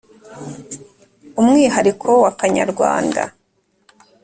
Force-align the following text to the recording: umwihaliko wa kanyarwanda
umwihaliko 1.41 2.09
wa 2.23 2.31
kanyarwanda 2.39 3.23